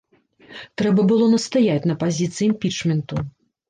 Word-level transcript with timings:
Трэба 0.83 1.05
было 1.13 1.29
настаяць 1.35 1.87
на 1.95 2.01
пазіцыі 2.03 2.45
імпічменту. 2.51 3.27